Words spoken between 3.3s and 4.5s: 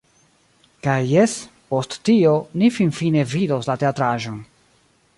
vidos la teatraĵon